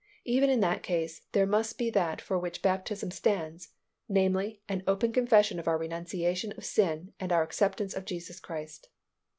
Even 0.25 0.49
in 0.49 0.61
that 0.61 0.81
case, 0.81 1.21
there 1.31 1.45
must 1.45 1.77
be 1.77 1.91
that 1.91 2.19
for 2.19 2.39
which 2.39 2.63
baptism 2.63 3.11
stands, 3.11 3.67
namely, 4.09 4.59
an 4.67 4.81
open 4.87 5.11
confession 5.11 5.59
of 5.59 5.67
our 5.67 5.77
renunciation 5.77 6.51
of 6.53 6.65
sin 6.65 7.13
and 7.19 7.31
our 7.31 7.43
acceptance 7.43 7.93
of 7.93 8.05
Jesus 8.05 8.39
Christ. 8.39 8.89